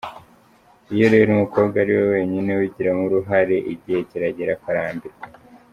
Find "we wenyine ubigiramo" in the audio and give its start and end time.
1.97-3.03